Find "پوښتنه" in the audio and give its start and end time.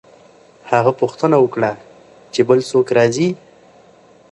0.99-1.35